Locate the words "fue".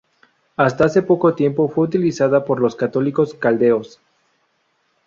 1.69-1.83